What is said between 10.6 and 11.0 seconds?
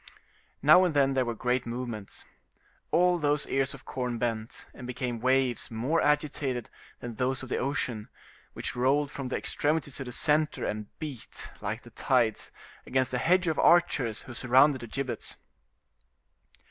and